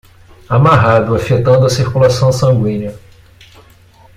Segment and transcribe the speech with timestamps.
[0.49, 2.95] Amarrado afetando a circulação sanguínea